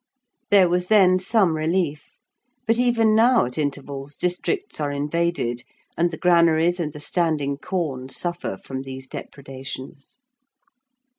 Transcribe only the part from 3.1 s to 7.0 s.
now at intervals districts are invaded, and the granaries and the